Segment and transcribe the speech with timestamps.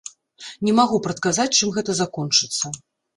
[0.69, 2.65] Не магу прадказаць, чым гэта закончыцца.